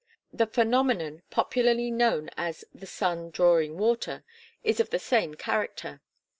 [0.33, 4.23] The phenomenon popularly known as the "sun drawing water"
[4.63, 6.01] is of the same character.